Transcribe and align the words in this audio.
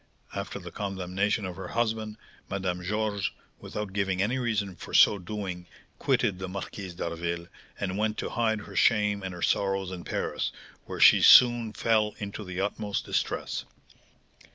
After 0.33 0.57
the 0.57 0.71
condemnation 0.71 1.45
of 1.45 1.57
her 1.57 1.67
husband, 1.67 2.17
Madame 2.49 2.83
Georges, 2.83 3.29
without 3.59 3.93
giving 3.93 4.19
any 4.19 4.39
reason 4.39 4.75
for 4.75 4.95
so 4.95 5.19
doing, 5.19 5.67
quitted 5.99 6.39
the 6.39 6.49
Marquise 6.49 6.95
d'Harville, 6.95 7.45
and 7.79 7.99
went 7.99 8.17
to 8.17 8.29
hide 8.31 8.61
her 8.61 8.75
shame 8.75 9.21
and 9.21 9.31
her 9.31 9.43
sorrows 9.43 9.91
in 9.91 10.03
Paris, 10.03 10.51
where 10.85 10.99
she 10.99 11.21
soon 11.21 11.71
fell 11.71 12.15
into 12.17 12.43
the 12.43 12.59
utmost 12.59 13.05
distress. 13.05 13.65